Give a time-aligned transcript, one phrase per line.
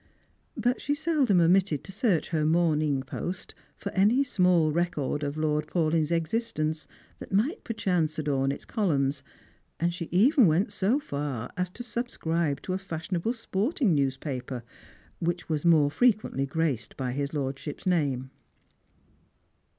[0.57, 5.67] But she seldom omitted to search her Morning Post for any small record of Lord
[5.67, 6.87] Paulyn's existence
[7.19, 9.23] that might perchance adorn its columns,
[9.79, 14.63] and she even went so far as to subscribe to a fashionable sporting newspaper
[15.19, 18.31] which was more frequently graced by his lordship'a name.